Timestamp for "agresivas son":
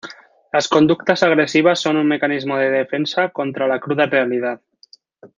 1.21-1.95